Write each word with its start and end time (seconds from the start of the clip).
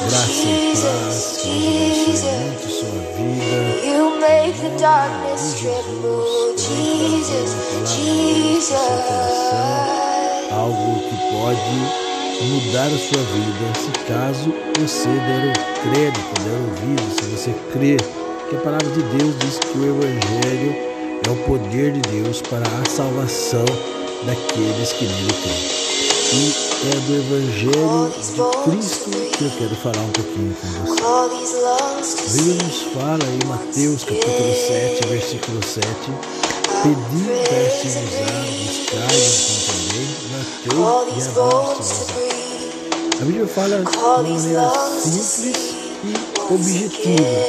Graça 0.00 0.32
e 0.32 0.74
paz, 0.76 1.38
que 1.42 1.48
Deus 1.48 2.24
abençoe 2.24 2.34
muito 2.40 2.68
sua 2.68 2.98
vida. 3.16 3.58
You 3.86 4.04
make 4.20 4.56
the 4.60 4.70
darkness 4.80 5.54
tremble, 5.60 6.56
Jesus, 6.56 7.50
Jesus. 7.88 8.72
Algo 10.50 11.00
que 11.08 11.16
pode 11.32 11.76
mudar 12.42 12.86
a 12.86 12.98
sua 12.98 13.22
vida, 13.32 13.66
se 13.78 13.90
caso 14.06 14.52
você 14.78 15.08
der 15.08 15.42
o 15.48 15.52
crédito, 15.90 16.32
der 16.42 16.56
ouvido, 16.58 17.06
se 17.20 17.24
você 17.30 17.52
crer 17.72 18.00
que 18.48 18.56
a 18.56 18.60
palavra 18.60 18.88
de 18.90 19.02
Deus 19.16 19.34
diz 19.38 19.58
que 19.58 19.78
o 19.78 19.84
Evangelho 19.84 20.72
é 21.26 21.30
o 21.30 21.36
poder 21.46 21.92
de 21.92 22.00
Deus 22.00 22.42
para 22.42 22.66
a 22.66 22.90
salvação 22.90 23.64
daqueles 24.26 24.92
que 24.92 25.04
nele 25.04 25.32
creem. 25.42 25.82
E 26.34 26.71
é 26.84 26.90
do 27.06 27.14
Evangelho 27.14 28.10
de 28.10 28.42
Cristo 28.64 29.10
que 29.38 29.44
eu 29.44 29.50
quero 29.56 29.76
falar 29.76 30.00
um 30.00 30.10
pouquinho 30.10 30.52
com 30.56 30.66
você. 30.66 31.00
A 31.02 32.32
Bíblia 32.32 32.54
nos 32.64 32.82
fala 32.92 33.24
em 33.24 33.46
Mateus 33.46 34.02
capítulo 34.02 34.52
7, 34.52 35.06
versículo 35.06 35.60
7, 35.64 35.86
Pedi 36.82 37.22
dar-se 37.48 37.86
usar, 37.86 38.42
buscar 38.66 39.10
e 39.14 39.22
encontrarei, 39.92 40.10
batei 40.32 40.74
e 40.74 41.22
abriu-se 41.22 42.10
A 43.20 43.24
Bíblia 43.24 43.46
fala 43.46 43.84
de 43.84 43.96
uma 43.96 44.22
maneira 44.22 44.72
simples 45.00 45.56
e 46.02 46.52
objetiva. 46.52 47.42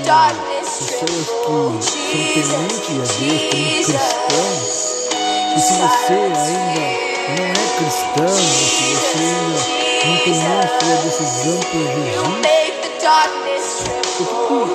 pessoas 0.99 1.85
que 1.85 2.41
são 2.43 2.65
tementes 2.67 2.97
a 2.97 3.07
Deus, 3.19 3.45
como 3.49 3.69
cristãos, 3.85 4.71
e 5.55 5.59
se 5.59 5.73
você 5.73 6.13
ainda 6.13 6.41
não 7.37 7.45
é 7.45 7.65
cristão, 7.77 8.33
se 8.33 8.83
você 8.95 9.21
ainda 9.21 9.61
não 10.05 10.17
tomou 10.23 10.57
a 10.57 10.67
sua 10.67 10.95
decisão 11.03 11.59
por 11.71 11.85
Jesus, 11.93 13.67
o 14.19 14.21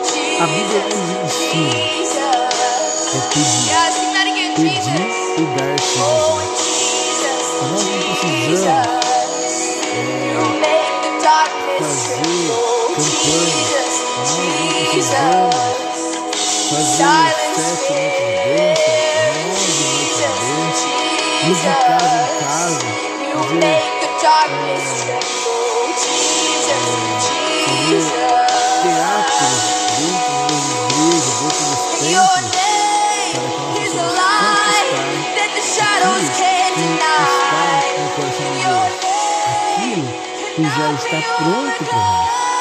que 0.03 0.39
a 0.41 0.47
Bíblia 0.47 0.83
nos 0.85 1.09
ensina 1.25 1.79
é 3.09 3.21
pedir, 3.35 3.75
pedir 4.55 5.03
e 5.37 5.45
dar-se 5.59 5.99
Nós 7.61 7.83
não 7.83 8.03
precisamos 8.15 8.87
é, 9.93 10.39
fazer 11.79 12.39
campanhas 12.95 13.82
já 40.77 40.93
está 40.93 41.23
pronto 41.37 41.85
para 41.85 41.99
nós. 41.99 42.52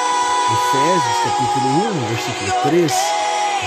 Efésios 0.51 1.17
capítulo 1.23 1.67
1, 1.93 2.05
versículo 2.07 2.51
3, 2.63 2.91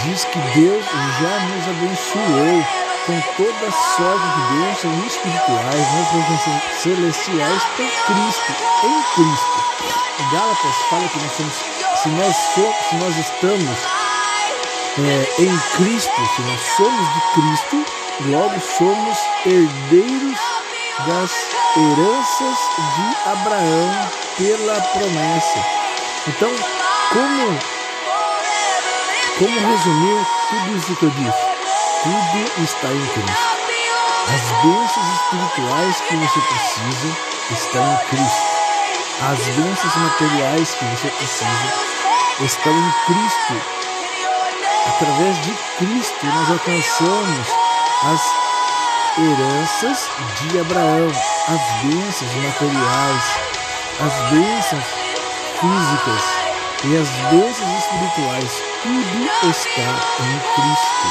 diz 0.05 0.25
que 0.25 0.39
Deus 0.39 0.85
já 0.85 1.41
nos 1.41 1.69
abençoou 1.69 2.65
com 3.07 3.21
toda 3.37 3.73
sorte 3.73 4.27
de 4.35 4.43
bênçãos 4.53 5.07
espirituais 5.07 5.95
nas 5.95 6.11
regiões 6.13 6.63
celestiais 6.77 7.63
por 7.77 7.89
Cristo, 8.07 8.53
em 8.85 9.03
Cristo. 9.15 9.65
Gálatas 10.31 10.77
fala 10.91 11.09
que 11.09 11.19
nós 11.21 11.33
somos, 11.33 11.55
se 12.03 12.09
nós, 12.11 12.37
somos, 12.55 12.77
se 12.89 12.95
nós 12.97 13.17
estamos 13.17 13.79
é, 14.99 15.43
em 15.43 15.59
Cristo, 15.77 16.27
se 16.37 16.43
nós 16.43 16.61
somos 16.77 17.15
de 17.15 17.21
Cristo, 17.33 17.85
logo 18.27 18.61
somos 18.61 19.19
herdeiros 19.47 20.39
das 21.07 21.33
heranças 21.77 22.59
de 22.95 23.31
Abraão 23.31 24.09
pela 24.37 24.81
promessa. 24.81 25.84
Então, 26.27 26.51
como, 27.13 27.59
como 29.39 29.69
resumir 29.69 30.27
tudo 30.49 30.79
isso 30.79 30.97
que 30.97 31.03
eu 31.05 31.11
disse? 31.11 31.45
Tudo 32.03 32.65
está 32.65 32.89
em 32.89 33.07
Cristo. 33.09 33.55
As 34.33 34.41
bênçãos 34.63 35.07
espirituais 35.21 36.01
que 36.01 36.17
você 36.17 36.41
precisa 36.41 37.17
estão 37.51 37.93
em 37.93 37.99
Cristo. 38.09 38.55
As 39.31 39.39
bênçãos 39.39 39.97
materiais 39.97 40.75
que 40.75 40.85
você 40.87 41.09
precisa 41.09 41.75
estão 42.41 42.73
em 42.73 42.93
Cristo. 43.05 43.55
Através 44.89 45.37
de 45.43 45.53
Cristo 45.77 46.27
nós 46.27 46.51
alcançamos 46.53 47.49
as 48.03 48.23
heranças 49.19 50.09
de 50.41 50.59
Abraão, 50.59 51.13
as 51.49 51.61
bênçãos 51.83 52.35
materiais, 52.35 53.25
as 54.01 54.31
bênçãos 54.31 55.04
físicas 55.65 56.23
e 56.85 56.97
as 56.99 57.09
bênçãos 57.31 57.79
espirituais, 57.79 58.63
tudo 58.83 59.51
está 59.51 59.89
em 60.21 60.37
Cristo. 60.55 61.07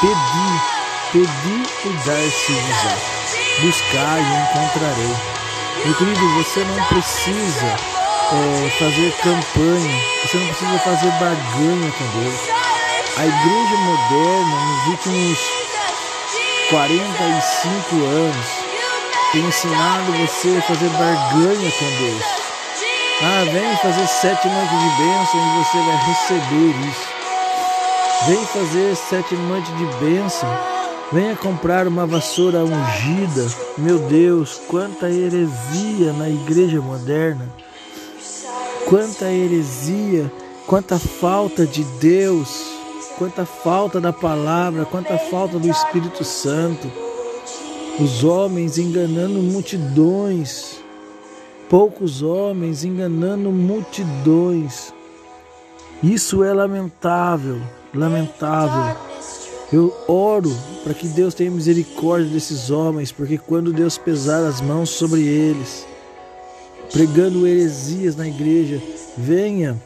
Pedi, 0.00 0.50
pedi 1.12 1.56
e 1.84 1.92
dar-se-vos. 2.06 3.16
Buscar 3.60 4.18
e 4.18 4.26
encontrarei. 4.42 5.16
Meu 5.84 5.94
querido, 5.96 6.34
você 6.34 6.60
não 6.60 6.84
precisa 6.84 7.66
é, 7.66 8.70
fazer 8.78 9.12
campanha, 9.22 10.02
você 10.22 10.36
não 10.38 10.46
precisa 10.46 10.78
fazer 10.78 11.10
barganha 11.12 11.92
com 11.92 12.20
Deus. 12.20 12.40
A 13.16 13.26
igreja 13.26 13.76
moderna, 13.78 14.56
nos 14.66 14.86
últimos 14.88 15.38
45 16.70 18.04
anos, 18.04 18.46
tem 19.32 19.44
ensinado 19.44 20.12
você 20.12 20.56
a 20.56 20.62
fazer 20.62 20.88
barganha 20.90 21.72
com 21.72 22.04
Deus. 22.04 22.35
Ah, 23.22 23.44
vem 23.44 23.76
fazer 23.78 24.06
sete 24.08 24.46
noites 24.46 24.78
de 24.78 24.90
bênção 24.98 25.40
e 25.40 25.64
você 25.64 25.78
vai 25.78 25.96
receber 26.06 26.74
isso. 26.86 27.16
Vem 28.26 28.46
fazer 28.46 28.94
sete 28.94 29.34
noites 29.34 29.74
de 29.78 29.86
bênção. 30.04 30.48
Venha 31.10 31.34
comprar 31.34 31.88
uma 31.88 32.06
vassoura 32.06 32.62
ungida. 32.62 33.46
Meu 33.78 33.98
Deus, 34.00 34.60
quanta 34.68 35.08
heresia 35.08 36.12
na 36.12 36.28
igreja 36.28 36.78
moderna. 36.82 37.48
Quanta 38.84 39.24
heresia, 39.32 40.30
quanta 40.66 40.98
falta 40.98 41.64
de 41.64 41.84
Deus, 41.98 42.64
quanta 43.16 43.46
falta 43.46 43.98
da 43.98 44.12
palavra, 44.12 44.84
quanta 44.84 45.16
falta 45.16 45.58
do 45.58 45.70
Espírito 45.70 46.22
Santo. 46.22 46.86
Os 47.98 48.22
homens 48.24 48.76
enganando 48.76 49.38
multidões 49.38 50.84
poucos 51.68 52.22
homens 52.22 52.84
enganando 52.84 53.50
multidões. 53.50 54.92
Isso 56.02 56.44
é 56.44 56.52
lamentável, 56.52 57.60
lamentável. 57.94 58.96
Eu 59.72 59.92
oro 60.06 60.54
para 60.84 60.94
que 60.94 61.08
Deus 61.08 61.34
tenha 61.34 61.50
misericórdia 61.50 62.30
desses 62.30 62.70
homens, 62.70 63.10
porque 63.10 63.36
quando 63.36 63.72
Deus 63.72 63.98
pesar 63.98 64.44
as 64.46 64.60
mãos 64.60 64.90
sobre 64.90 65.22
eles, 65.22 65.86
pregando 66.92 67.46
heresias 67.46 68.14
na 68.14 68.28
igreja, 68.28 68.80
venha 69.16 69.80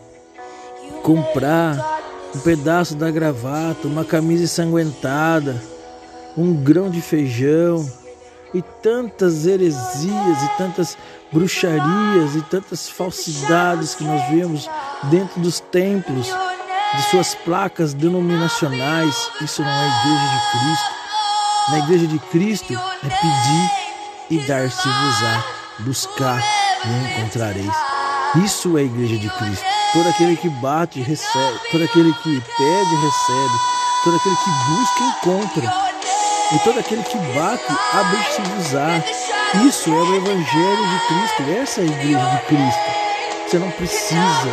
comprar 1.03 2.01
um 2.35 2.41
pedaço 2.41 2.95
da 2.95 3.11
gravata, 3.11 3.89
uma 3.89 4.05
camisa 4.05 4.45
ensanguentada, 4.45 5.61
um 6.37 6.53
grão 6.53 6.91
de 6.91 7.01
feijão 7.01 8.00
e 8.53 8.63
tantas 8.83 9.47
heresias 9.47 10.43
e 10.43 10.49
tantas 10.59 10.99
bruxarias 11.33 12.35
e 12.35 12.43
tantas 12.43 12.89
falsidades 12.89 13.95
que 13.95 14.05
nós 14.05 14.29
vemos 14.31 14.69
dentro 15.05 15.41
dos 15.41 15.61
templos, 15.61 16.27
de 16.27 17.03
suas 17.11 17.35
placas 17.35 17.95
denominacionais. 17.95 19.31
Isso 19.41 19.63
não 19.63 19.71
é 19.71 19.73
a 19.73 20.01
igreja 20.01 20.29
de 20.29 20.59
Cristo. 20.59 21.01
Na 21.69 21.79
igreja 21.79 22.07
de 22.07 22.19
Cristo 22.31 22.73
é 22.73 23.09
pedir 23.09 23.71
e 24.31 24.47
dar-se-vos-á, 24.47 25.45
buscar 25.81 26.43
e 26.85 27.21
encontrareis. 27.21 27.77
Isso 28.45 28.77
é 28.77 28.83
a 28.83 28.85
igreja 28.85 29.17
de 29.17 29.29
Cristo. 29.31 29.65
Todo 29.93 30.09
aquele 30.09 30.37
que 30.37 30.49
bate, 30.49 31.01
recebe. 31.01 31.59
Todo 31.71 31.85
aquele 31.85 32.13
que 32.15 32.41
pede, 32.41 32.95
recebe. 32.97 33.55
Todo 34.05 34.17
aquele 34.17 34.37
que 34.37 34.51
busca, 34.71 35.05
encontra. 35.05 35.90
E 36.53 36.59
todo 36.65 36.81
aquele 36.81 37.03
que 37.05 37.17
bate, 37.17 37.73
abre-se-vos-á. 37.93 39.01
Isso 39.65 39.89
é 39.89 39.93
o 39.93 40.17
Evangelho 40.17 40.89
de 40.89 41.07
Cristo, 41.07 41.43
essa 41.63 41.81
é 41.81 41.85
a 41.85 41.87
igreja 41.87 42.27
de 42.27 42.39
Cristo. 42.47 42.81
Você 43.47 43.59
não 43.59 43.71
precisa 43.71 44.53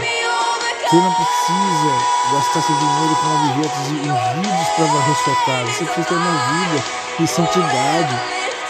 Você 0.86 0.96
não 0.96 1.14
precisa 1.14 1.92
gastar 2.34 2.62
seu 2.62 2.76
dinheiro 2.76 3.16
com 3.16 3.50
objetos 3.50 3.88
ungidos 3.88 4.68
para 4.76 4.86
varrer 4.86 5.16
sua 5.24 5.36
casa. 5.46 5.72
Você 5.72 5.86
precisa 5.86 6.08
ter 6.08 6.16
uma 6.16 6.38
vida 6.38 6.84
de 7.20 7.28
santidade. 7.28 8.22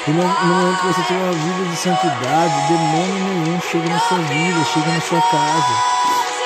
E 0.08 0.12
no 0.12 0.24
momento 0.24 0.80
que 0.80 0.88
você 0.88 1.02
tem 1.02 1.18
uma 1.18 1.34
vida 1.34 1.70
de 1.70 1.76
santidade, 1.76 2.68
demônio 2.70 3.44
nenhum 3.44 3.60
chega 3.60 3.90
na 3.90 4.00
sua 4.00 4.18
vida, 4.20 4.66
chega 4.74 4.88
na 4.88 5.02
sua 5.02 5.22
casa. 5.22 5.74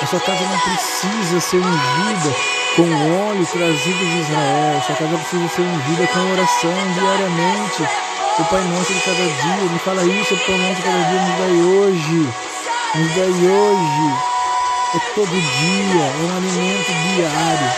A 0.02 0.06
sua 0.06 0.20
casa 0.20 0.44
não 0.44 0.58
precisa 0.58 1.40
ser 1.40 1.58
ungida 1.58 2.61
com 2.76 2.82
óleo 2.82 3.46
trazido 3.46 3.98
de 3.98 4.20
Israel. 4.20 4.82
Sua 4.86 4.94
casa 4.96 5.16
precisa 5.16 5.48
ser 5.48 5.62
ungida 5.62 6.06
com 6.06 6.32
oração 6.32 6.74
diariamente. 6.94 7.82
O 8.38 8.44
Pai 8.44 8.62
Nosso 8.62 8.92
de 8.92 9.00
cada 9.00 9.16
dia, 9.16 9.64
ele 9.64 9.78
fala 9.84 10.02
isso, 10.04 10.34
o 10.34 10.38
Pai 10.38 10.56
Nosso 10.56 10.76
de 10.76 10.82
cada 10.82 11.02
dia 11.02 11.20
nos 11.20 11.38
dai 11.38 11.50
hoje. 11.50 12.28
Nos 12.94 13.14
dai 13.14 13.30
hoje 13.30 14.32
é 14.94 14.98
todo 15.14 15.30
dia, 15.30 16.04
é 16.04 16.22
um 16.22 16.36
alimento 16.36 16.92
diário. 17.14 17.72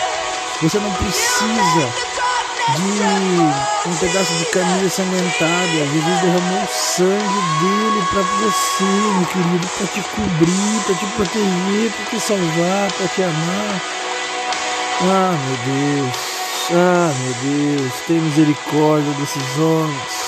Você 0.61 0.79
não 0.79 0.91
precisa 0.91 1.89
de 2.75 3.89
um 3.89 3.95
pedaço 3.97 4.33
de 4.33 4.45
camisa 4.45 4.89
sanguentada. 4.89 5.87
Jesus 5.93 6.21
derramou 6.21 6.63
o 6.63 6.67
sangue 6.67 7.41
dele 7.61 8.05
para 8.11 8.21
você, 8.21 8.83
meu 8.83 9.25
querido, 9.27 9.67
para 9.77 9.87
te 9.87 10.01
cobrir, 10.09 10.83
para 10.85 10.95
te 10.95 11.05
proteger, 11.15 11.91
para 11.91 12.05
te 12.05 12.19
salvar, 12.19 12.91
para 12.97 13.07
te 13.07 13.23
amar. 13.23 14.04
Ah, 15.01 15.37
meu 15.45 15.57
Deus, 15.75 16.15
ah, 16.71 17.11
meu 17.21 17.33
Deus, 17.51 17.93
tem 18.07 18.17
misericórdia 18.17 19.11
desses 19.19 19.59
homens. 19.59 20.25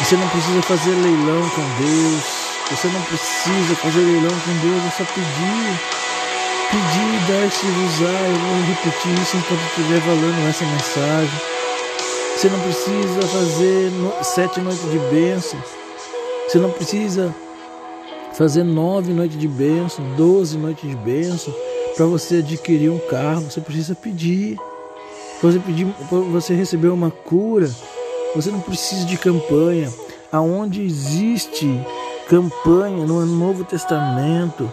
Você 0.00 0.16
não 0.16 0.28
precisa 0.28 0.60
fazer 0.62 0.90
leilão 0.90 1.48
com 1.50 1.62
Deus. 1.80 2.24
Você 2.68 2.88
não 2.88 3.00
precisa 3.02 3.76
fazer 3.76 4.00
leilão 4.00 4.30
com 4.30 4.52
Deus, 4.58 4.84
é 4.84 4.90
só 4.90 5.04
pedir. 5.04 5.80
Pedir, 6.70 7.20
dar-se 7.28 7.66
usar. 7.66 8.28
Eu 8.28 8.34
vou 8.34 8.60
repetir 8.66 9.22
isso 9.22 9.36
enquanto 9.36 9.60
estiver 9.68 10.00
falando 10.00 10.48
essa 10.48 10.64
mensagem. 10.64 11.40
Você 12.36 12.48
não 12.48 12.60
precisa 12.60 13.22
fazer 13.22 13.92
sete 14.24 14.60
noites 14.60 14.90
de 14.90 14.98
bênção. 14.98 15.62
Você 16.48 16.58
não 16.58 16.70
precisa 16.70 17.34
fazer 18.34 18.64
nove 18.64 19.12
noites 19.12 19.38
de 19.38 19.48
bênção, 19.48 20.04
doze 20.16 20.58
noites 20.58 20.90
de 20.90 20.96
bênção 20.96 21.54
para 21.98 22.06
você 22.06 22.36
adquirir 22.36 22.90
um 22.90 22.98
carro. 23.00 23.50
Você 23.50 23.60
precisa 23.60 23.92
pedir. 23.92 24.56
Para 25.40 25.50
você 25.50 25.58
pedir, 25.58 25.84
você 26.30 26.54
receber 26.54 26.88
uma 26.88 27.10
cura. 27.10 27.68
Você 28.36 28.52
não 28.52 28.60
precisa 28.60 29.04
de 29.04 29.18
campanha. 29.18 29.92
Aonde 30.30 30.80
existe 30.80 31.68
campanha 32.28 33.04
no 33.04 33.26
Novo 33.26 33.64
Testamento, 33.64 34.70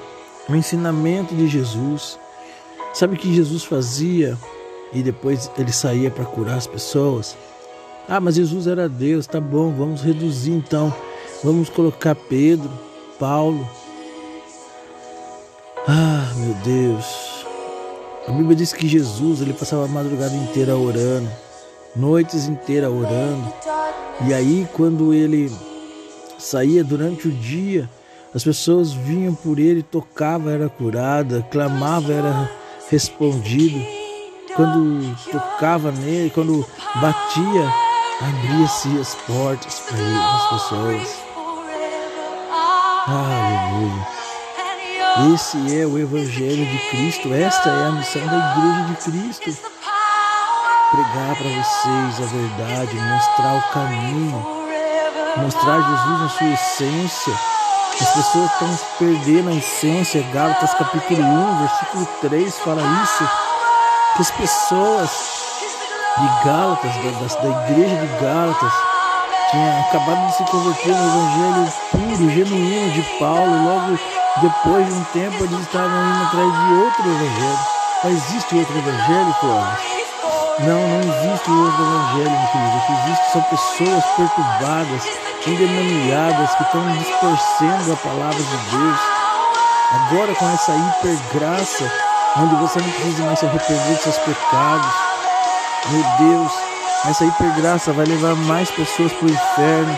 no 0.48 0.56
ensinamento 0.56 1.33
de 1.33 1.48
Jesus. 1.48 2.19
Sabe 2.94 3.16
o 3.16 3.19
que 3.19 3.33
Jesus 3.33 3.63
fazia 3.63 4.38
e 4.94 5.01
depois 5.01 5.50
ele 5.57 5.71
saía 5.71 6.12
para 6.12 6.25
curar 6.25 6.57
as 6.57 6.68
pessoas? 6.68 7.36
Ah, 8.07 8.19
mas 8.19 8.36
Jesus 8.36 8.68
era 8.68 8.88
Deus, 8.88 9.25
tá 9.25 9.42
bom, 9.42 9.74
vamos 9.74 10.01
reduzir 10.01 10.51
então. 10.51 10.94
Vamos 11.44 11.69
colocar 11.69 12.13
Pedro, 12.13 12.69
Paulo. 13.18 13.68
Ah, 15.87 16.31
meu 16.37 16.53
Deus. 16.63 17.45
A 18.27 18.31
Bíblia 18.31 18.55
diz 18.55 18.73
que 18.73 18.87
Jesus 18.87 19.41
ele 19.41 19.53
passava 19.53 19.85
a 19.85 19.87
madrugada 19.87 20.33
inteira 20.35 20.75
orando, 20.75 21.29
noites 21.95 22.47
inteiras 22.47 22.91
orando. 22.91 23.53
E 24.27 24.33
aí 24.33 24.67
quando 24.73 25.13
ele 25.13 25.51
saía 26.39 26.83
durante 26.83 27.27
o 27.27 27.31
dia, 27.31 27.87
as 28.33 28.43
pessoas 28.43 28.93
vinham 28.93 29.35
por 29.35 29.59
ele, 29.59 29.83
tocava, 29.83 30.51
era 30.51 30.67
curada, 30.67 31.45
clamava, 31.51 32.11
era 32.11 32.51
respondido. 32.89 33.79
Quando 34.55 35.15
tocava 35.31 35.91
nele, 35.91 36.31
quando 36.31 36.65
batia, 36.95 37.73
abria-se 38.21 38.99
as 38.99 39.13
portas 39.27 39.81
para 39.81 39.99
ele, 39.99 40.17
as 40.17 40.49
pessoas. 40.49 41.25
Aleluia. 43.07 44.25
Esse 45.33 45.81
é 45.81 45.85
o 45.85 45.97
Evangelho 45.97 46.65
de 46.65 46.77
Cristo, 46.89 47.33
esta 47.33 47.69
é 47.69 47.88
a 47.88 47.91
missão 47.91 48.25
da 48.27 48.57
Igreja 48.57 48.83
de 48.89 48.95
Cristo. 48.95 49.57
Pregar 50.91 51.35
para 51.35 51.50
vocês 51.50 52.21
a 52.21 52.33
verdade, 52.33 52.95
mostrar 52.95 53.56
o 53.56 53.71
caminho 53.71 54.56
mostrar 55.38 55.81
Jesus 55.81 56.19
na 56.21 56.29
sua 56.29 56.47
essência. 56.47 57.33
As 58.01 58.09
pessoas 58.09 58.51
estão 58.51 58.79
perdendo 59.00 59.50
a 59.50 59.53
essência. 59.53 60.25
Gálatas 60.33 60.73
capítulo 60.73 61.21
1, 61.21 61.57
versículo 61.59 62.07
3 62.21 62.59
fala 62.59 62.81
isso. 63.03 63.29
Que 64.15 64.21
as 64.21 64.31
pessoas 64.31 65.09
de 66.18 66.45
Gálatas, 66.45 66.91
da, 66.95 67.41
da 67.41 67.71
igreja 67.71 67.95
de 67.95 68.07
Gálatas, 68.21 68.73
tinham 69.51 69.81
acabado 69.81 70.27
de 70.27 70.38
se 70.38 70.44
converter 70.45 70.95
no 70.95 71.07
evangelho 71.07 71.73
puro, 71.91 72.29
genuíno 72.29 72.91
de 72.91 73.01
Paulo. 73.19 73.63
Logo 73.63 74.00
depois 74.41 74.85
de 74.85 74.93
um 74.93 75.03
tempo 75.13 75.43
eles 75.43 75.59
estavam 75.61 76.05
indo 76.09 76.23
atrás 76.25 76.51
de 76.51 76.73
outro 76.73 77.01
evangelho. 77.09 77.59
Mas 78.03 78.13
existe 78.13 78.55
outro 78.55 78.77
evangelho, 78.77 79.35
Clóvis? 79.39 80.05
Não, 80.59 80.87
não 80.87 80.99
existe 80.99 81.51
outro 81.51 81.83
evangelho, 81.83 82.31
meu 82.31 82.49
querido. 82.49 82.77
O 82.77 82.85
que 82.85 82.91
existe 82.91 83.31
são 83.31 83.41
pessoas 83.43 84.05
perturbadas, 84.15 85.03
endemoniadas, 85.47 86.55
que 86.55 86.63
estão 86.63 86.97
distorcendo 86.97 87.93
a 87.93 87.95
palavra 87.97 88.43
de 88.43 88.77
Deus. 88.77 88.99
Agora 89.93 90.35
com 90.35 90.49
essa 90.49 90.73
hipergraça, 90.75 91.91
onde 92.37 92.55
você 92.55 92.79
não 92.79 92.91
precisa 92.91 93.23
mais 93.23 93.39
se 93.39 93.45
arrepender 93.45 93.93
dos 93.93 94.01
seus 94.01 94.17
pecados. 94.17 94.93
Meu 95.89 96.03
Deus, 96.29 96.51
essa 97.09 97.23
hipergraça 97.23 97.93
vai 97.93 98.05
levar 98.05 98.35
mais 98.35 98.69
pessoas 98.71 99.13
para 99.13 99.27
o 99.27 99.31
inferno 99.31 99.97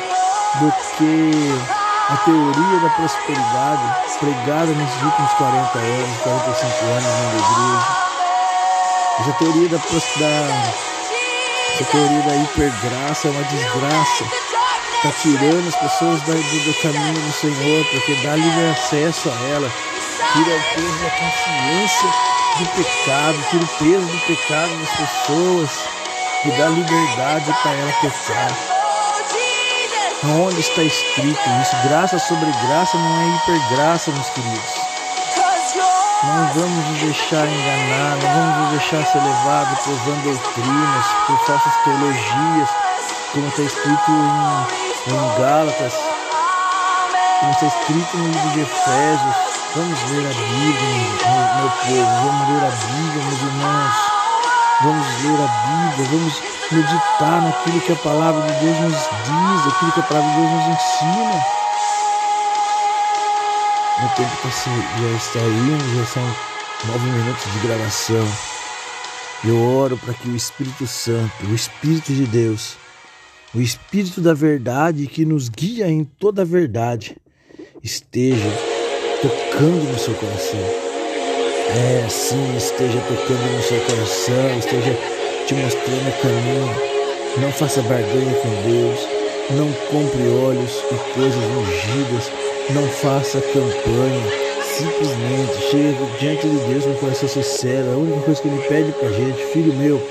do 0.60 0.72
que 0.98 1.87
a 2.10 2.16
teoria 2.18 2.80
da 2.80 2.90
prosperidade 2.92 3.84
pregada 4.20 4.72
nos 4.72 5.04
últimos 5.04 5.34
40 5.34 5.78
anos, 5.78 6.18
45 6.24 6.86
anos 6.86 7.04
na 7.04 7.34
igreja. 7.36 8.08
Essa 9.20 9.34
teoria 9.34 9.70
da, 9.70 9.78
da 9.78 10.88
essa 11.74 11.84
teoria 11.92 12.22
da 12.22 12.36
hipergraça 12.38 13.28
é 13.28 13.32
uma 13.32 13.44
desgraça. 13.44 14.24
Está 14.96 15.12
tirando 15.22 15.68
as 15.68 15.76
pessoas 15.76 16.22
do, 16.22 16.34
do, 16.34 16.82
caminho 16.82 17.14
do 17.14 17.32
Senhor, 17.34 17.86
porque 17.92 18.16
dá 18.24 18.36
livre 18.36 18.70
acesso 18.70 19.30
a 19.30 19.50
ela. 19.50 19.70
Tira 20.34 20.56
o 20.56 20.64
peso 20.76 20.98
da 21.04 21.10
consciência 21.12 22.10
do 22.58 22.66
pecado, 22.70 23.38
tira 23.50 23.64
o 23.64 23.68
peso 23.68 24.06
do 24.06 24.20
pecado 24.26 24.80
das 24.80 24.90
pessoas 24.96 25.70
e 26.46 26.52
dá 26.52 26.70
liberdade 26.70 27.54
para 27.62 27.72
ela 27.74 27.94
pecar. 28.02 28.77
Onde 30.24 30.60
está 30.60 30.82
escrito 30.82 31.40
isso? 31.62 31.76
Graça 31.88 32.18
sobre 32.18 32.52
graça 32.66 32.98
não 32.98 33.22
é 33.22 33.36
hipergraça, 33.36 34.10
meus 34.12 34.28
queridos. 34.32 34.74
Não 36.24 36.48
vamos 36.56 36.88
nos 36.88 37.00
deixar 37.02 37.46
enganar, 37.48 38.18
não 38.18 38.34
vamos 38.34 38.58
nos 38.58 38.70
deixar 38.72 39.06
ser 39.06 39.20
levados 39.20 39.78
por 39.80 39.96
doutrinas, 40.24 41.06
por 41.28 41.38
falsas 41.46 41.74
teologias, 41.84 42.70
como 43.32 43.48
está 43.48 43.62
escrito 43.62 44.12
em, 44.12 45.14
em 45.14 45.40
Gálatas, 45.40 45.94
como 47.40 47.52
está 47.52 47.68
escrito 47.68 48.18
no 48.18 48.28
livro 48.28 48.50
de 48.50 48.62
Efésios. 48.62 49.36
Vamos 49.76 50.02
ler 50.10 50.26
a 50.26 50.34
Bíblia, 50.34 50.90
meu, 51.28 51.62
meu 51.62 51.70
povo, 51.70 52.26
vamos 52.26 52.50
ler 52.50 52.66
a 52.66 52.72
Bíblia, 52.72 53.24
meus 53.24 53.42
irmãos. 53.42 53.96
Vamos 54.82 55.08
ler 55.22 55.44
a 55.44 55.48
Bíblia, 55.68 56.10
vamos 56.10 56.57
meditar 56.76 57.42
naquilo 57.42 57.82
que 57.82 57.92
a 57.92 57.96
palavra 57.96 58.42
de 58.42 58.60
Deus 58.60 58.80
nos 58.80 58.92
diz, 58.92 59.74
aquilo 59.74 59.92
que 59.94 60.00
a 60.00 60.04
palavra 60.04 60.30
de 60.30 60.38
Deus 60.38 60.52
nos 60.52 60.68
ensina. 60.68 61.46
O 63.98 64.16
tempo 64.16 64.38
tá 64.44 64.52
se, 64.52 64.70
já 65.34 65.40
indo, 65.42 65.98
já 65.98 66.06
são 66.06 66.24
nove 66.86 67.10
minutos 67.10 67.52
de 67.52 67.68
gravação. 67.68 68.28
Eu 69.44 69.62
oro 69.62 69.98
para 69.98 70.14
que 70.14 70.30
o 70.30 70.36
Espírito 70.36 70.86
Santo, 70.86 71.46
o 71.50 71.56
Espírito 71.56 72.14
de 72.14 72.26
Deus, 72.26 72.76
o 73.56 73.62
Espírito 73.62 74.22
da 74.22 74.34
verdade 74.34 75.08
que 75.08 75.26
nos 75.26 75.50
guia 75.50 75.90
em 75.90 76.04
toda 76.04 76.42
a 76.42 76.46
verdade, 76.46 77.18
esteja 77.84 78.52
tocando 79.22 79.92
no 79.92 79.98
seu 79.98 80.14
coração. 80.16 80.60
É, 81.70 82.08
sim, 82.10 82.56
esteja 82.56 83.00
tocando 83.02 83.56
no 83.56 83.64
seu 83.64 83.80
coração, 83.82 84.60
esteja 84.60 85.17
te 85.48 85.56
mostrando 85.56 86.10
o 86.10 86.22
caminho. 86.22 86.98
Não 87.42 87.52
faça 87.52 87.82
barganha 87.82 88.34
com 88.36 88.70
Deus, 88.70 89.08
não 89.52 89.72
compre 89.90 90.28
olhos 90.28 90.84
e 90.92 91.14
coisas 91.14 91.36
ungidas 91.36 92.32
não 92.74 92.86
faça 92.88 93.40
campanha, 93.40 94.24
simplesmente 94.62 95.72
chega 95.72 96.06
diante 96.20 96.48
de 96.48 96.58
Deus 96.68 96.84
com 96.84 96.92
o 96.92 96.96
coração 96.96 97.30
sincero. 97.30 97.94
A 97.94 97.98
única 97.98 98.20
coisa 98.22 98.42
que 98.42 98.48
Ele 98.50 98.62
pede 98.68 98.92
para 98.92 99.10
gente, 99.10 99.46
filho 99.54 99.74
meu, 99.74 100.02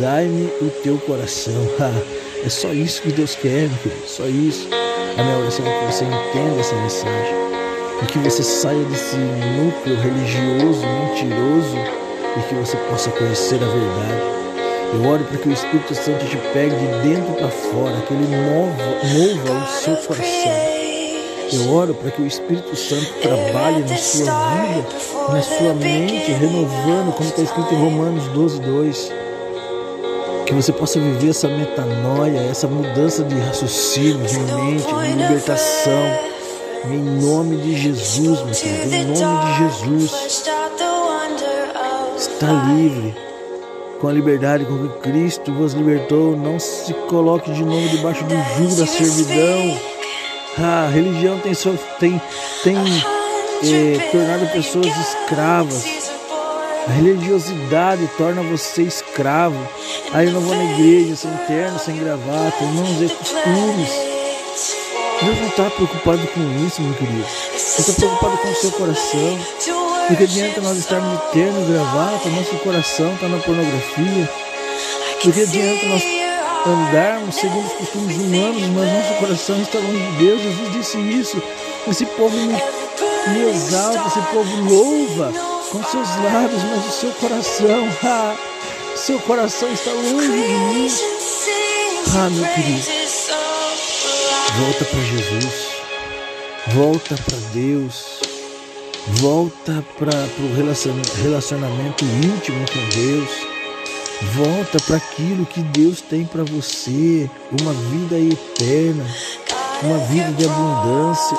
dai-me 0.00 0.46
o 0.62 0.70
teu 0.82 0.96
coração. 0.98 1.68
é 2.44 2.48
só 2.48 2.72
isso 2.72 3.02
que 3.02 3.12
Deus 3.12 3.34
quer, 3.34 3.68
meu 3.68 3.78
querido, 3.82 4.06
só 4.06 4.24
isso. 4.26 4.68
A 5.18 5.22
minha 5.22 5.38
oração 5.38 5.66
é 5.66 5.78
que 5.80 5.92
você 5.92 6.04
entenda 6.04 6.60
essa 6.60 6.74
mensagem. 6.76 7.34
e 8.02 8.06
que 8.06 8.18
você 8.18 8.42
saia 8.42 8.84
desse 8.84 9.16
núcleo 9.16 9.96
religioso, 9.96 10.86
mentiroso 10.86 11.76
e 12.36 12.48
que 12.48 12.54
você 12.54 12.76
possa 12.88 13.10
conhecer 13.10 13.56
a 13.56 13.66
verdade. 13.66 14.37
Eu 14.92 15.04
oro 15.06 15.22
para 15.24 15.36
que 15.36 15.48
o 15.48 15.52
Espírito 15.52 15.94
Santo 15.94 16.24
te 16.24 16.36
pegue 16.52 16.74
de 16.74 17.08
dentro 17.08 17.34
para 17.34 17.48
fora, 17.48 18.00
que 18.06 18.14
ele 18.14 18.26
mova, 18.26 19.44
mova 19.44 19.64
o 19.64 19.66
seu 19.66 19.96
coração. 19.96 20.52
Eu 21.52 21.74
oro 21.74 21.94
para 21.94 22.10
que 22.10 22.22
o 22.22 22.26
Espírito 22.26 22.74
Santo 22.74 23.12
trabalhe 23.20 23.80
na 23.80 23.96
sua 23.98 24.54
vida, 24.54 24.88
na 25.30 25.42
sua 25.42 25.74
mente, 25.74 26.32
renovando, 26.32 27.14
como 27.14 27.28
está 27.28 27.42
escrito 27.42 27.74
em 27.74 27.78
Romanos 27.78 28.24
12, 28.28 28.60
2. 28.60 29.12
Que 30.46 30.54
você 30.54 30.72
possa 30.72 30.98
viver 30.98 31.30
essa 31.30 31.48
metanoia, 31.48 32.40
essa 32.50 32.66
mudança 32.66 33.22
de 33.24 33.38
raciocínio, 33.38 34.26
de 34.26 34.38
mente, 34.38 34.86
de 34.86 35.22
libertação. 35.22 36.18
Em 36.90 36.98
nome 37.20 37.56
de 37.58 37.76
Jesus, 37.76 38.40
meu 38.40 38.54
querido, 38.54 38.94
em 38.94 39.04
nome 39.20 39.44
de 39.44 39.58
Jesus. 39.58 40.44
Está 42.16 42.52
livre 42.72 43.27
com 44.00 44.08
a 44.08 44.12
liberdade 44.12 44.64
com 44.64 44.88
que 44.88 44.98
Cristo 45.00 45.52
vos 45.52 45.72
libertou. 45.72 46.36
Não 46.36 46.58
se 46.58 46.92
coloque 47.08 47.50
de 47.52 47.64
novo 47.64 47.88
debaixo 47.88 48.24
do 48.24 48.34
jugo 48.56 48.76
da 48.76 48.86
servidão. 48.86 49.80
A 50.58 50.88
religião 50.88 51.38
tem, 51.40 51.52
tem, 52.00 52.20
tem 52.64 52.76
é, 53.62 54.08
tornado 54.10 54.46
pessoas 54.52 54.86
escravas. 54.86 56.10
A 56.86 56.90
religiosidade 56.90 58.08
torna 58.16 58.42
você 58.42 58.82
escravo. 58.82 59.58
Aí 60.12 60.26
eu 60.26 60.32
não 60.32 60.40
vou 60.40 60.56
na 60.56 60.64
igreja 60.64 61.16
sem 61.16 61.30
terno, 61.46 61.78
sem 61.78 61.96
gravata, 61.96 62.64
irmãos, 62.64 63.02
é 63.02 63.08
costumes. 63.08 64.18
Deus 65.22 65.38
não 65.38 65.48
está 65.48 65.70
preocupado 65.70 66.26
com 66.28 66.66
isso, 66.66 66.80
meu 66.80 66.94
querido. 66.94 67.18
Ele 67.18 67.56
está 67.56 67.92
preocupado 67.92 68.38
com 68.38 68.48
o 68.48 68.54
seu 68.54 68.70
coração. 68.72 69.38
Porque 70.08 70.24
adianta 70.24 70.62
nós 70.62 70.78
estarmos 70.78 71.20
de 71.20 71.32
terno 71.32 71.66
gravata, 71.66 72.30
nosso 72.30 72.56
coração 72.64 73.12
está 73.12 73.28
na 73.28 73.36
pornografia. 73.38 74.30
Porque 75.22 75.42
adianta 75.42 75.86
nós 75.86 76.02
andarmos 76.66 77.34
segundo 77.34 77.66
os 77.66 77.72
costumes 77.74 78.16
humanos, 78.16 78.62
mas 78.74 78.90
nosso 78.90 79.14
coração 79.20 79.60
está 79.60 79.78
longe 79.78 79.98
de 79.98 80.16
Deus. 80.16 80.42
Jesus 80.42 80.72
disse 80.72 80.98
isso. 80.98 81.42
Esse 81.86 82.06
povo 82.06 82.34
me, 82.34 82.54
me 82.54 83.50
exalta, 83.50 84.08
esse 84.08 84.20
povo 84.32 84.56
louva 84.62 85.30
com 85.70 85.84
seus 85.84 86.08
lábios, 86.24 86.62
mas 86.64 86.86
o 86.86 87.00
seu 87.00 87.12
coração, 87.12 87.88
ah, 88.04 88.36
seu 88.96 89.18
coração 89.20 89.70
está 89.70 89.90
longe 89.90 90.26
de 90.26 90.38
mim. 90.38 90.90
Ah, 92.16 92.30
meu 92.30 92.46
querido, 92.54 92.86
volta 94.58 94.84
para 94.86 95.00
Jesus, 95.00 95.68
volta 96.68 97.14
para 97.26 97.38
Deus, 97.52 98.17
volta 99.16 99.84
para 99.98 100.10
o 100.10 100.54
relacionamento 101.22 102.04
íntimo 102.04 102.64
com 102.66 103.00
Deus. 103.00 103.30
Volta 104.34 104.78
para 104.84 104.96
aquilo 104.96 105.46
que 105.46 105.60
Deus 105.60 106.00
tem 106.00 106.24
para 106.24 106.42
você, 106.44 107.30
uma 107.60 107.72
vida 107.72 108.18
eterna, 108.18 109.06
uma 109.82 109.98
vida 110.06 110.32
de 110.32 110.44
abundância. 110.44 111.38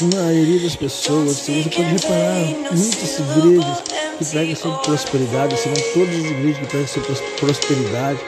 A 0.00 0.16
maioria 0.16 0.60
das 0.60 0.76
pessoas, 0.76 1.36
você 1.36 1.62
pode 1.62 1.82
reparar, 1.82 2.70
muitas 2.70 3.18
igrejas 3.18 3.82
que 4.18 4.24
pregam 4.24 4.56
sobre 4.56 4.82
prosperidade, 4.82 5.56
serão 5.58 5.74
todas 5.94 6.14
as 6.14 6.30
igrejas 6.30 6.58
que 6.58 6.66
pregam 6.66 6.88
sobre 6.88 7.14
prosperidade, 7.38 8.20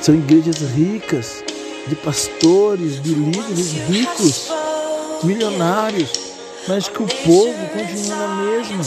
são 0.00 0.14
igrejas 0.14 0.60
ricas, 0.76 1.44
de 1.88 1.96
pastores, 1.96 3.02
de 3.02 3.14
líderes 3.14 3.72
ricos, 3.88 4.48
milionários, 5.24 6.31
mas 6.68 6.88
que 6.88 7.02
o 7.02 7.06
povo 7.06 7.68
continua 7.68 8.16
na 8.16 8.36
mesma. 8.44 8.84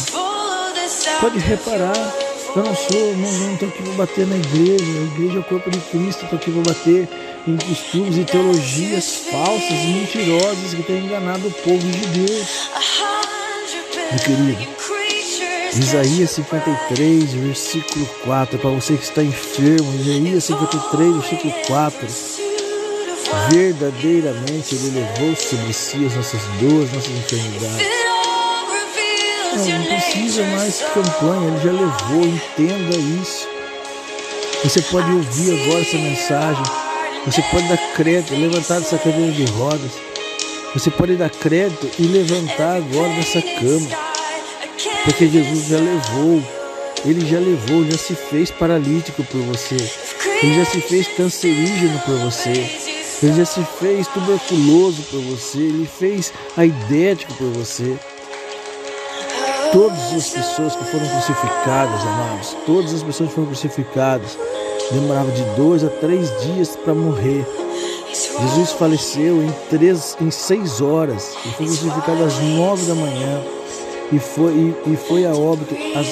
Pode 1.20 1.40
reparar, 1.40 2.14
eu 2.56 2.64
não 2.64 2.76
sou, 2.76 3.16
não 3.18 3.54
estou 3.54 3.68
aqui 3.68 3.84
para 3.84 3.94
bater 3.94 4.28
na 4.28 4.38
igreja. 4.38 4.84
A 4.84 5.14
igreja 5.14 5.38
é 5.38 5.40
o 5.40 5.44
corpo 5.44 5.70
de 5.70 5.80
Cristo. 5.80 6.24
Estou 6.24 6.40
aqui 6.40 6.52
para 6.52 6.74
bater 6.74 7.10
em 7.48 7.58
costumes 7.58 8.18
e 8.18 8.24
teologias 8.24 9.26
falsas 9.30 9.70
e 9.70 9.88
mentirosas 9.88 10.74
que 10.74 10.84
têm 10.84 11.06
enganado 11.06 11.48
o 11.48 11.52
povo 11.52 11.80
de 11.80 12.08
Deus. 12.08 12.70
Meu 14.12 14.20
querido, 14.20 14.76
Isaías 15.74 16.32
53, 16.32 17.34
versículo 17.34 18.06
4. 18.24 18.58
Para 18.58 18.70
você 18.70 18.96
que 18.96 19.04
está 19.04 19.22
enfermo, 19.22 19.94
Isaías 20.00 20.46
53, 20.46 21.14
versículo 21.16 21.54
4. 21.68 22.08
Verdadeiramente 23.50 24.76
Ele 24.76 25.00
levou 25.00 25.36
sobre 25.36 25.74
si 25.74 26.06
as 26.06 26.16
nossas 26.16 26.42
dores, 26.60 26.92
nossas 26.94 27.12
enfermidades. 27.12 27.88
Não, 29.56 29.80
não 29.80 29.86
precisa 29.86 30.44
mais 30.44 30.82
campanha, 30.94 31.48
ele 31.48 31.64
já 31.64 31.72
levou, 31.72 32.26
entenda 32.26 32.98
isso. 33.22 33.48
Você 34.64 34.82
pode 34.82 35.10
ouvir 35.12 35.62
agora 35.62 35.82
essa 35.82 35.98
mensagem. 35.98 36.64
Você 37.26 37.42
pode 37.44 37.68
dar 37.68 37.78
crédito, 37.96 38.36
levantar 38.36 38.80
dessa 38.80 38.98
cadeira 38.98 39.32
de 39.32 39.46
rodas. 39.52 39.92
Você 40.74 40.92
pode 40.92 41.16
dar 41.16 41.30
crédito 41.30 41.90
e 41.98 42.04
levantar 42.04 42.78
agora 42.78 43.10
dessa 43.14 43.42
cama. 43.42 43.88
Porque 45.06 45.28
Jesus 45.28 45.68
já 45.68 45.78
levou. 45.78 46.44
Ele 47.06 47.26
já 47.30 47.40
levou, 47.40 47.90
já 47.90 47.98
se 47.98 48.16
fez 48.16 48.52
paralítico 48.52 49.24
por 49.24 49.42
você. 49.42 49.78
Ele 50.44 50.56
já 50.56 50.66
se 50.66 50.82
fez 50.82 51.08
cancerígeno 51.16 52.00
por 52.00 52.18
você. 52.18 52.85
Ele 53.26 53.34
já 53.34 53.46
se 53.46 53.64
fez 53.80 54.08
tuberculoso 54.10 55.02
por 55.10 55.20
você. 55.22 55.58
Ele 55.58 55.88
fez 55.88 56.32
aidético 56.56 57.34
por 57.34 57.48
você. 57.54 57.98
Todas 59.72 60.14
as 60.14 60.30
pessoas 60.30 60.76
que 60.76 60.86
foram 60.86 61.08
crucificadas, 61.08 62.02
amados, 62.02 62.56
todas 62.68 62.94
as 62.94 63.02
pessoas 63.02 63.30
que 63.30 63.36
foram 63.36 63.48
crucificadas, 63.48 64.38
demoravam 64.92 65.34
de 65.34 65.44
dois 65.56 65.84
a 65.84 65.90
três 65.90 66.30
dias 66.44 66.76
para 66.76 66.94
morrer. 66.94 67.44
Jesus 68.14 68.74
faleceu 68.74 69.42
em, 69.42 69.52
três, 69.72 70.16
em 70.22 70.30
seis 70.30 70.80
horas 70.80 71.36
e 71.46 71.50
foi 71.50 71.66
crucificado 71.66 72.24
às 72.24 72.40
nove 72.40 72.86
da 72.86 72.94
manhã 72.94 73.44
e 74.12 74.20
foi, 74.20 74.54
e, 74.54 74.94
e 74.94 74.96
foi 74.96 75.26
a 75.26 75.32
óbito 75.32 75.76
às 75.98 76.08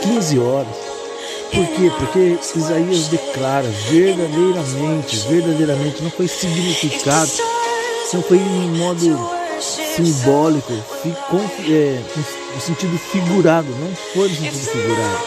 quinze 0.00 0.38
horas. 0.38 0.89
Por 1.52 1.66
quê? 1.66 1.90
Porque 1.98 2.38
Isaías 2.56 3.08
declara 3.08 3.68
verdadeiramente, 3.90 5.16
verdadeiramente, 5.28 6.02
não 6.02 6.10
foi 6.10 6.28
significado, 6.28 7.30
não 8.12 8.22
foi 8.22 8.38
em 8.38 8.70
modo 8.78 9.40
simbólico, 9.60 10.72
é, 10.72 12.00
no 12.54 12.60
sentido 12.60 12.96
figurado, 12.98 13.68
não 13.68 13.94
foi 14.14 14.28
no 14.28 14.34
sentido 14.34 14.70
figurado. 14.70 15.26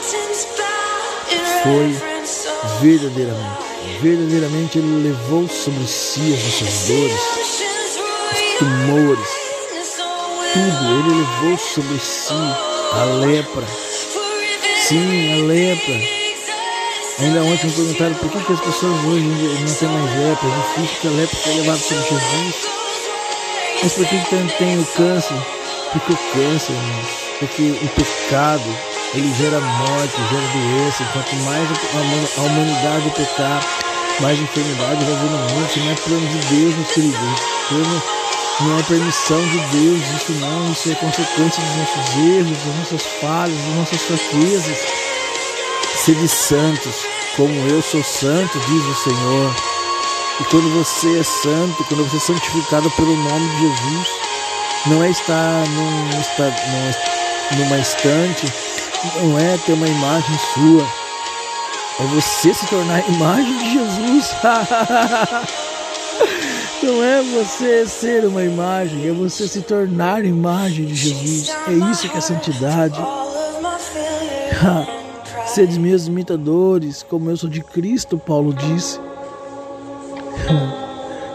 Foi 1.64 1.96
verdadeiramente. 2.82 3.64
Verdadeiramente 4.02 4.78
ele 4.78 5.10
levou 5.10 5.48
sobre 5.48 5.86
si 5.86 6.34
as 6.34 6.44
nossas 6.44 6.88
dores, 6.88 7.22
os 8.32 8.60
tumores, 8.60 9.30
tudo. 10.54 10.84
Ele 11.00 11.18
levou 11.20 11.58
sobre 11.58 12.00
si 12.00 12.34
a 12.94 13.04
lepra. 13.26 13.83
Sim, 14.88 15.32
a 15.32 15.46
lepra. 15.46 15.94
Ainda 17.20 17.42
ontem 17.42 17.68
me 17.68 17.72
perguntaram 17.72 18.16
por 18.16 18.30
que, 18.30 18.44
que 18.44 18.52
as 18.52 18.60
pessoas 18.60 19.06
hoje 19.06 19.24
não 19.24 19.76
têm 19.76 19.88
mais 19.88 20.12
lepra. 20.20 20.50
É 20.50 20.82
difícil 20.82 21.02
que 21.02 21.08
a 21.08 21.12
lepra 21.12 21.38
foi 21.38 21.54
levada 21.54 21.80
sobre 21.80 22.04
Jesus. 22.04 22.56
Mas 23.82 23.94
por 23.94 24.06
que 24.08 24.30
tanto 24.30 24.54
tem 24.58 24.78
o 24.78 24.86
câncer? 24.86 25.38
Porque 25.94 26.12
o 26.12 26.18
câncer, 26.18 26.74
irmãos, 26.74 27.08
porque 27.40 27.62
o 27.62 27.88
pecado, 27.96 28.78
ele 29.14 29.34
gera 29.38 29.62
morte, 29.62 30.18
gera 30.30 30.48
doença. 30.52 31.06
Quanto 31.14 31.36
mais 31.46 31.70
a 32.38 32.42
humanidade 32.42 33.10
pecar, 33.12 33.64
mais 34.20 34.38
enfermidade 34.38 35.06
vai 35.06 35.16
vir 35.16 35.32
no 35.32 35.38
mundo. 35.38 35.70
Não 35.78 35.92
é 35.92 35.96
plano 35.96 36.28
de 36.28 36.56
Deus, 36.56 36.76
meus 36.76 36.92
queridos. 36.92 37.40
Plano 37.70 38.04
não 38.60 38.78
é 38.78 38.84
permissão 38.84 39.42
de 39.42 39.58
Deus, 39.78 40.02
isso 40.16 40.32
não, 40.34 40.72
isso 40.72 40.92
é 40.92 40.96
consequência 40.96 41.64
dos 41.64 41.76
nossos 41.76 42.16
erros, 42.18 42.58
das 42.58 42.76
nossas 42.76 43.02
falhas, 43.20 43.58
das 43.58 43.76
nossas 43.76 44.02
fraquezas. 44.02 44.78
Sede 45.96 46.28
santos, 46.28 47.06
como 47.36 47.54
eu 47.68 47.82
sou 47.82 48.04
santo, 48.04 48.60
diz 48.60 48.86
o 48.86 48.96
Senhor. 49.04 49.56
E 50.40 50.44
quando 50.46 50.70
você 50.76 51.20
é 51.20 51.24
santo, 51.24 51.84
quando 51.86 52.08
você 52.08 52.18
é 52.18 52.20
santificado 52.20 52.90
pelo 52.92 53.16
nome 53.16 53.50
de 53.50 53.60
Jesus, 53.62 54.08
não 54.88 55.04
é 55.04 55.10
estar 55.10 55.68
num, 55.70 56.20
estar 56.20 56.52
numa 57.58 57.78
estante, 57.78 58.54
não 59.22 59.40
é 59.40 59.58
ter 59.66 59.74
uma 59.74 59.88
imagem 59.88 60.40
sua, 60.54 60.88
é 62.00 62.04
você 62.14 62.54
se 62.54 62.66
tornar 62.68 62.96
a 62.96 63.08
imagem 63.08 63.58
de 63.58 63.74
Jesus. 63.74 64.36
não 66.84 67.04
é 67.04 67.22
você 67.22 67.86
ser 67.88 68.26
uma 68.26 68.44
imagem, 68.44 69.08
é 69.08 69.12
você 69.12 69.48
se 69.48 69.62
tornar 69.62 70.26
imagem 70.26 70.86
de 70.86 70.96
Jesus. 70.96 71.50
É 71.68 71.74
isso 71.92 72.10
que 72.10 72.18
é 72.18 72.22
santidade. 72.22 72.98
Sedes 75.48 75.78
meus 75.78 76.08
imitadores, 76.08 77.04
como 77.04 77.30
eu 77.30 77.38
sou 77.38 77.50
de 77.50 77.62
Cristo, 77.62 78.18
Paulo 78.18 78.54
disse. 78.54 79.00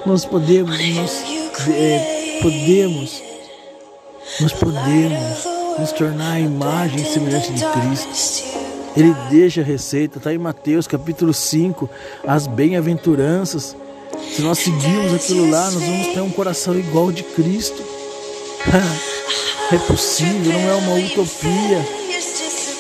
Nós 0.07 0.25
podemos, 0.25 0.79
nós 0.95 1.25
é, 1.69 2.39
podemos 2.41 3.21
nós 4.41 4.53
podemos 4.53 5.45
nos 5.79 5.93
tornar 5.93 6.35
a 6.35 6.41
imagem 6.41 7.05
semelhante 7.05 7.53
de 7.53 7.65
Cristo. 7.65 8.59
Ele 8.97 9.13
deixa 9.31 9.63
a 9.63 9.65
receita, 9.65 10.19
está 10.19 10.33
em 10.33 10.39
Mateus 10.39 10.87
capítulo 10.87 11.35
5, 11.35 11.91
as 12.27 12.47
bem-aventuranças. 12.47 13.77
Se 14.35 14.43
nós 14.43 14.59
seguirmos 14.59 15.15
aquilo 15.15 15.51
lá, 15.51 15.71
nós 15.71 15.83
vamos 15.83 16.07
ter 16.09 16.21
um 16.21 16.31
coração 16.31 16.79
igual 16.79 17.11
de 17.11 17.23
Cristo. 17.23 17.83
é 19.73 19.79
possível, 19.79 20.53
não 20.53 20.71
é 20.71 20.75
uma 20.75 20.95
utopia. 20.95 21.89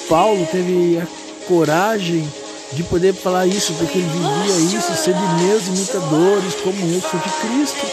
Paulo 0.09 0.47
teve 0.50 0.99
a 0.99 1.07
coragem 1.47 2.26
de 2.73 2.83
poder 2.85 3.14
falar 3.14 3.47
isso, 3.47 3.73
porque 3.75 3.99
ele 3.99 4.09
vivia 4.09 4.78
isso, 4.78 4.95
ser 4.97 5.14
de 5.14 5.45
meus 5.45 5.67
imitadores, 5.67 6.55
como 6.62 6.78
eu 6.93 7.00
sou 7.00 7.19
de 7.21 7.31
Cristo. 7.40 7.87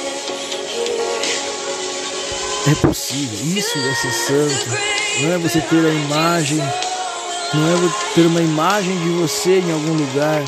É 2.68 2.76
possível, 2.76 3.58
isso 3.58 3.78
é 3.78 3.96
ser 3.96 4.12
santo. 4.12 4.70
Não 5.22 5.34
é 5.34 5.38
você 5.38 5.62
ter 5.62 5.86
a 5.86 5.94
imagem, 5.94 6.58
não 7.54 7.68
é 7.68 7.92
ter 8.14 8.26
uma 8.26 8.42
imagem 8.42 8.98
de 9.00 9.10
você 9.10 9.60
em 9.60 9.72
algum 9.72 9.94
lugar, 9.94 10.44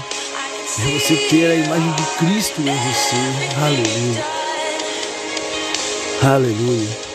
é 0.79 0.99
você 0.99 1.15
ter 1.29 1.49
a 1.49 1.55
imagem 1.55 1.91
de 1.93 2.03
Cristo 2.17 2.61
em 2.61 2.65
você. 2.65 3.15
Aleluia. 3.63 4.25
Aleluia. 6.23 7.07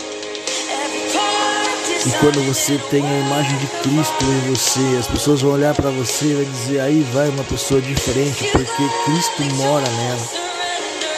E 2.04 2.10
quando 2.18 2.44
você 2.46 2.78
tem 2.90 3.06
a 3.06 3.18
imagem 3.20 3.56
de 3.58 3.66
Cristo 3.66 4.24
em 4.24 4.54
você, 4.54 4.96
as 4.98 5.06
pessoas 5.06 5.42
vão 5.42 5.52
olhar 5.52 5.74
para 5.74 5.90
você 5.90 6.24
e 6.24 6.34
vai 6.34 6.44
dizer: 6.46 6.80
aí 6.80 7.06
vai 7.12 7.28
uma 7.28 7.44
pessoa 7.44 7.80
diferente, 7.80 8.42
porque 8.50 8.82
Cristo 9.04 9.42
mora 9.56 9.86
nela. 9.86 10.28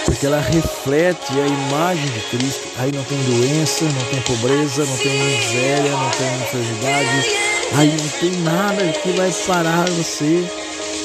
Porque 0.04 0.26
ela 0.26 0.40
reflete 0.40 1.32
a 1.40 1.46
imagem 1.46 2.04
de 2.04 2.20
Cristo. 2.36 2.68
Aí 2.78 2.90
não 2.92 3.04
tem 3.04 3.18
doença, 3.22 3.84
não 3.84 4.04
tem 4.10 4.20
pobreza, 4.22 4.84
não 4.84 4.96
tem 4.98 5.18
miséria, 5.18 5.90
não 5.92 6.10
tem 6.10 6.34
enfermidade. 6.42 7.54
Aí 7.78 7.96
não 7.96 8.08
tem 8.20 8.40
nada 8.42 8.92
que 9.00 9.12
vai 9.12 9.32
parar 9.46 9.88
você, 9.88 10.44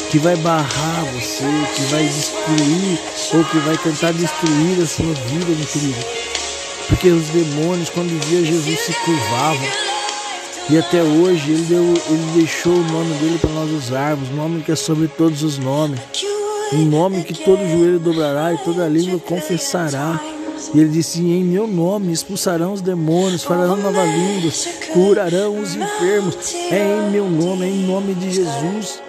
que 0.10 0.18
vai 0.18 0.36
barrar 0.38 1.06
você, 1.14 1.46
que 1.76 1.82
vai 1.84 2.04
destruir 2.04 3.00
ou 3.34 3.44
que 3.46 3.58
vai 3.60 3.78
tentar 3.78 4.12
destruir 4.12 4.82
a 4.82 4.88
sua 4.88 5.14
vida, 5.14 5.46
meu 5.46 5.68
querido. 5.68 6.06
Porque 6.88 7.10
os 7.10 7.28
demônios, 7.28 7.90
quando 7.90 8.20
via 8.26 8.44
Jesus, 8.44 8.80
se 8.80 8.94
curvavam. 9.06 9.68
E 10.70 10.78
até 10.78 11.04
hoje 11.04 11.52
ele, 11.52 11.64
deu, 11.64 11.84
ele 11.84 12.32
deixou 12.36 12.74
o 12.74 12.84
nome 12.84 13.14
dele 13.16 13.38
para 13.40 13.52
nós 13.52 13.72
usarmos, 13.72 14.30
nome 14.32 14.64
que 14.64 14.72
é 14.72 14.76
sobre 14.76 15.08
todos 15.08 15.44
os 15.44 15.60
nomes. 15.60 16.00
Um 16.74 16.86
nome 16.86 17.24
que 17.24 17.34
todo 17.34 17.58
joelho 17.58 18.00
dobrará 18.00 18.54
e 18.54 18.58
toda 18.60 18.88
língua 18.88 19.20
confessará. 19.20 20.20
E 20.74 20.80
ele 20.80 20.90
disse: 20.90 21.20
Em 21.20 21.44
meu 21.44 21.68
nome 21.68 22.12
expulsarão 22.12 22.74
os 22.74 22.82
demônios, 22.82 23.44
falarão 23.44 23.78
nova 23.78 24.04
língua, 24.06 24.52
curarão 24.94 25.60
os 25.60 25.76
enfermos. 25.76 26.54
É 26.72 26.98
em 27.08 27.12
meu 27.12 27.28
nome, 27.28 27.66
é 27.66 27.70
em 27.70 27.86
nome 27.88 28.14
de 28.14 28.32
Jesus. 28.32 29.02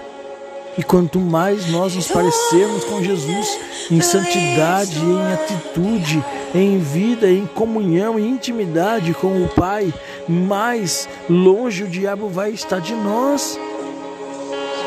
E 0.81 0.83
quanto 0.83 1.21
mais 1.21 1.71
nós 1.71 1.95
nos 1.95 2.09
parecermos 2.09 2.85
com 2.85 3.05
Jesus 3.05 3.59
em 3.91 4.01
santidade, 4.01 4.99
em 4.99 5.33
atitude, 5.35 6.25
em 6.55 6.79
vida, 6.79 7.31
em 7.31 7.45
comunhão, 7.45 8.19
em 8.19 8.31
intimidade 8.31 9.13
com 9.13 9.45
o 9.45 9.49
Pai, 9.49 9.93
mais 10.27 11.07
longe 11.29 11.85
o 11.85 11.87
diabo 11.87 12.31
vai 12.31 12.53
estar 12.53 12.81
de 12.81 12.95
nós. 12.95 13.61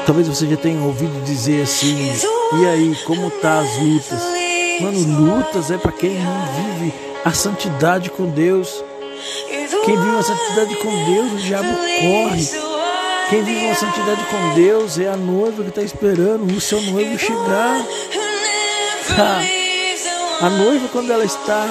Talvez 0.08 0.28
você 0.28 0.48
já 0.48 0.58
tenha 0.58 0.82
ouvido 0.82 1.24
dizer 1.26 1.62
assim: 1.62 2.12
e 2.60 2.66
aí, 2.66 2.98
como 3.06 3.30
tá 3.30 3.60
as 3.60 3.78
lutas? 3.78 4.24
Mano, 4.82 5.36
lutas 5.36 5.70
é 5.70 5.78
para 5.78 5.92
quem 5.92 6.16
não 6.16 6.46
vive 6.56 6.94
a 7.24 7.32
santidade 7.32 8.10
com 8.10 8.26
Deus. 8.32 8.84
Quem 9.86 9.96
vive 9.96 10.18
a 10.18 10.24
santidade 10.24 10.76
com 10.78 10.90
Deus, 11.06 11.34
o 11.34 11.38
diabo 11.38 11.70
corre. 11.70 12.73
Quem 13.34 13.44
vive 13.44 13.66
uma 13.66 13.74
santidade 13.74 14.24
com 14.26 14.54
Deus 14.54 15.00
é 15.00 15.08
a 15.08 15.18
noiva 15.18 15.64
que 15.64 15.70
está 15.70 15.82
esperando 15.82 16.56
o 16.56 16.62
seu 16.62 16.80
noivo 16.80 17.18
chegar. 17.18 17.84
A 20.40 20.50
noiva, 20.52 20.88
quando 20.90 21.12
ela 21.12 21.26
está 21.26 21.66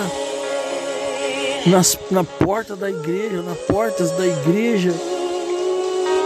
nas, 1.64 1.96
na 2.10 2.24
porta 2.24 2.74
da 2.74 2.90
igreja, 2.90 3.42
nas 3.42 3.56
portas 3.58 4.10
da 4.10 4.26
igreja, 4.26 4.92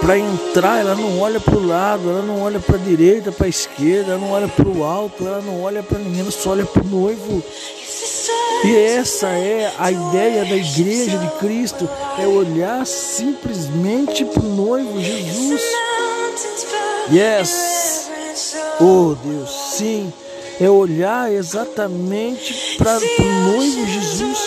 para 0.01 0.19
entrar, 0.19 0.81
ela 0.81 0.95
não 0.95 1.21
olha 1.21 1.39
para 1.39 1.55
o 1.55 1.67
lado, 1.67 2.09
ela 2.09 2.23
não 2.23 2.41
olha 2.41 2.59
para 2.59 2.77
a 2.77 2.79
direita, 2.79 3.31
para 3.31 3.45
a 3.45 3.51
esquerda, 3.51 4.13
ela 4.13 4.19
não 4.19 4.31
olha 4.31 4.49
para 4.49 4.67
o 4.67 4.85
alto, 4.85 5.27
ela 5.27 5.43
não 5.43 5.61
olha 5.61 5.83
para 5.83 5.99
ninguém, 5.99 6.21
ela 6.21 6.31
só 6.31 6.53
olha 6.53 6.65
para 6.65 6.83
o 6.83 6.87
noivo. 6.87 7.45
E 8.65 8.77
essa 8.77 9.29
é 9.29 9.73
a 9.79 9.91
ideia 9.91 10.45
da 10.45 10.57
igreja 10.57 11.19
de 11.19 11.29
Cristo, 11.39 11.89
é 12.19 12.27
olhar 12.27 12.87
simplesmente 12.87 14.25
para 14.25 14.43
o 14.43 14.55
noivo 14.55 15.01
Jesus. 15.01 15.63
Yes. 17.13 18.09
Oh 18.81 19.15
Deus, 19.25 19.51
sim 19.77 20.13
é 20.61 20.71
olhar 20.71 21.31
exatamente 21.33 22.77
para 22.79 22.99
o 22.99 23.25
noivo 23.53 23.87
Jesus. 23.87 24.39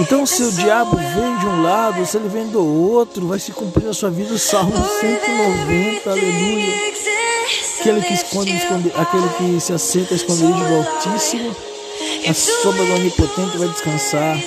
Então, 0.00 0.24
se 0.24 0.42
o 0.42 0.52
diabo 0.52 0.96
vem 0.96 1.38
de 1.38 1.46
um 1.46 1.62
lado, 1.62 2.04
se 2.06 2.16
ele 2.16 2.28
vem 2.28 2.46
do 2.46 2.64
outro, 2.64 3.26
vai 3.26 3.38
se 3.38 3.52
cumprir 3.52 3.88
a 3.88 3.92
sua 3.92 4.10
vida. 4.10 4.38
Salmo 4.38 4.72
190, 4.72 6.10
aleluia. 6.10 6.92
Aquele 7.80 8.00
que 8.00 8.14
esconde, 8.14 8.56
esconde, 8.56 8.92
aquele 8.96 9.28
que 9.36 9.60
se 9.60 9.72
assenta 9.72 10.14
a 10.14 10.16
esconderijo 10.16 10.64
do 10.64 10.76
Altíssimo, 10.76 11.54
a 12.28 12.34
sombra 12.34 12.84
do 12.84 12.94
Onipotente 12.94 13.58
vai 13.58 13.68
descansar. 13.68 14.38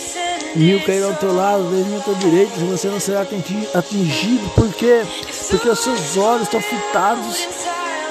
Mil 0.55 0.81
cairá 0.85 1.07
ao 1.07 1.13
teu 1.15 1.35
lado, 1.35 1.63
dez 1.69 1.85
mil 1.87 1.99
à 1.99 2.01
tua 2.01 2.15
direita, 2.15 2.53
você 2.61 2.87
não 2.87 2.99
será 2.99 3.21
atingido. 3.21 4.49
Por 4.55 4.73
quê? 4.73 5.01
Porque 5.49 5.69
os 5.69 5.79
seus 5.79 6.17
olhos 6.17 6.43
estão 6.43 6.61
fitados 6.61 7.47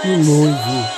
no 0.05 0.19
noivo. 0.19 0.89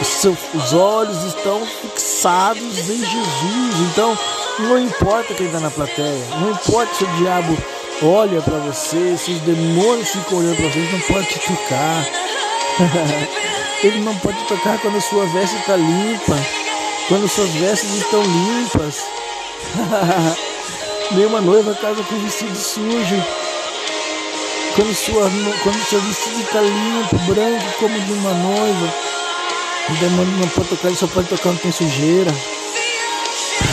Os 0.00 0.06
seus 0.06 0.72
olhos 0.72 1.22
estão 1.24 1.64
fixados 1.66 2.88
em 2.88 2.98
Jesus. 2.98 3.90
Então, 3.90 4.18
não 4.60 4.78
importa 4.78 5.34
quem 5.34 5.46
está 5.46 5.60
na 5.60 5.70
plateia, 5.70 6.24
não 6.40 6.50
importa 6.50 6.94
se 6.94 7.04
o 7.04 7.16
diabo 7.18 7.56
olha 8.02 8.40
para 8.40 8.58
você, 8.58 9.16
se 9.16 9.32
os 9.32 9.40
demônios 9.42 10.08
ficam 10.08 10.38
olhando 10.38 10.56
para 10.56 10.68
você, 10.68 10.78
ele 10.78 10.92
não 10.92 11.00
pode 11.00 11.26
te 11.26 11.38
tocar. 11.40 12.06
ele 13.84 14.00
não 14.00 14.14
pode 14.16 14.42
tocar 14.44 14.78
quando 14.78 14.96
a 14.96 15.00
sua 15.00 15.26
veste 15.26 15.56
está 15.56 15.76
limpa, 15.76 16.36
quando 17.08 17.28
suas 17.28 17.50
vestes 17.50 17.94
estão 17.94 18.22
limpas. 18.22 18.96
Nenhuma 21.12 21.40
noiva 21.40 21.74
casa 21.74 22.02
com 22.02 22.18
vestido 22.18 22.56
sujo. 22.56 23.22
Quando, 24.74 24.94
sua, 24.94 25.30
quando 25.62 25.84
seu 25.84 26.00
vestido 26.00 26.40
está 26.40 26.60
limpo, 26.60 27.18
branco 27.32 27.64
como 27.78 28.00
de 28.00 28.12
uma 28.12 28.32
noiva. 28.32 28.94
O 29.90 29.94
demônio 29.94 30.38
não 30.38 30.48
pode 30.48 30.68
tocar, 30.68 30.88
ele 30.88 30.96
só 30.96 31.06
pode 31.08 31.28
tocar 31.28 31.50
onde 31.50 31.60
tem 31.60 31.72
sujeira. 31.72 32.30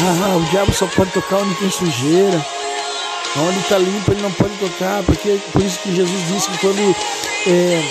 Ah, 0.02 0.36
o 0.36 0.44
diabo 0.50 0.74
só 0.74 0.88
pode 0.88 1.12
tocar 1.12 1.38
onde 1.38 1.56
tem 1.56 1.70
sujeira. 1.70 2.46
Onde 3.38 3.60
está 3.60 3.78
limpo 3.78 4.12
ele 4.12 4.22
não 4.22 4.32
pode 4.32 4.54
tocar, 4.58 5.04
porque 5.04 5.40
por 5.54 5.62
isso 5.62 5.80
que 5.80 5.96
Jesus 5.96 6.28
disse 6.28 6.50
que 6.50 6.58
quando 6.58 6.96
é, 7.48 7.84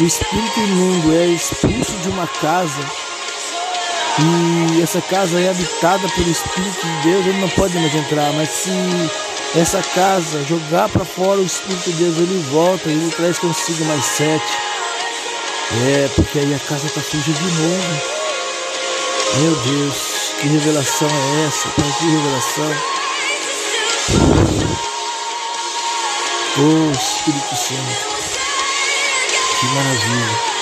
o 0.00 0.04
espírito 0.04 0.60
imundo 0.60 1.14
é 1.14 1.26
expulso 1.26 1.92
de 2.02 2.08
uma 2.08 2.26
casa 2.26 3.06
e 4.18 4.80
essa 4.82 5.00
casa 5.02 5.38
é 5.38 5.50
habitada 5.50 6.08
pelo 6.08 6.30
Espírito 6.30 6.86
de 6.86 7.02
Deus, 7.02 7.26
ele 7.26 7.40
não 7.40 7.48
pode 7.50 7.78
mais 7.78 7.94
entrar. 7.94 8.32
Mas 8.32 8.48
se 8.48 8.70
essa 9.54 9.82
casa 9.82 10.42
jogar 10.44 10.88
para 10.88 11.04
fora 11.04 11.40
o 11.40 11.44
Espírito 11.44 11.90
de 11.90 12.04
Deus, 12.04 12.16
ele 12.16 12.46
volta 12.50 12.88
e 12.88 12.92
ele 12.92 13.10
traz 13.10 13.38
consigo 13.38 13.84
mais 13.84 14.04
sete. 14.04 14.58
É, 15.88 16.08
porque 16.14 16.38
aí 16.38 16.54
a 16.54 16.58
casa 16.60 16.86
está 16.86 17.00
suja 17.02 17.32
de 17.32 17.42
novo. 17.42 18.16
Meu 19.38 19.54
Deus, 19.56 20.34
que 20.40 20.48
revelação 20.48 21.08
é 21.08 21.46
essa? 21.46 21.68
Pai, 21.70 21.94
que 21.98 22.06
revelação. 22.06 22.96
Oh 26.58 26.90
Espírito 26.90 27.54
Santo, 27.54 28.06
que 29.60 29.66
maravilha. 29.66 30.55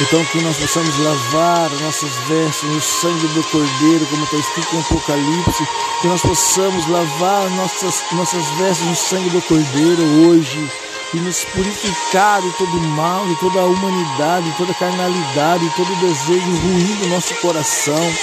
Então 0.00 0.24
que 0.26 0.40
nós 0.42 0.56
possamos 0.56 0.96
lavar 0.98 1.70
nossas 1.82 2.16
vestes 2.28 2.62
no 2.70 2.80
sangue 2.80 3.26
do 3.28 3.42
Cordeiro, 3.44 4.06
como 4.06 4.22
está 4.22 4.36
escrito 4.36 4.76
em 4.76 4.80
Apocalipse, 4.80 5.68
que 6.00 6.06
nós 6.06 6.22
possamos 6.22 6.86
lavar 6.86 7.50
nossas, 7.50 8.04
nossas 8.12 8.44
vestes 8.50 8.86
no 8.86 8.94
sangue 8.94 9.30
do 9.30 9.42
Cordeiro 9.42 10.02
hoje 10.28 10.70
e 11.14 11.16
nos 11.16 11.42
purificar 11.46 12.40
de 12.40 12.50
todo 12.52 12.80
mal, 12.80 13.26
de 13.26 13.34
toda 13.40 13.60
a 13.60 13.64
humanidade, 13.64 14.48
de 14.48 14.56
toda 14.56 14.70
a 14.70 14.74
carnalidade, 14.76 15.68
de 15.68 15.74
todo 15.74 15.92
o 15.92 15.96
desejo 15.96 16.50
ruim 16.62 16.94
do 17.00 17.08
nosso 17.08 17.34
coração. 17.36 18.14